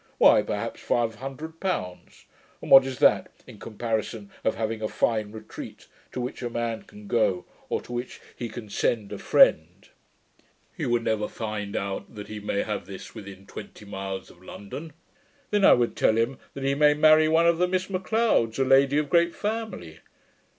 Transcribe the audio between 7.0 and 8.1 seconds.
go, or to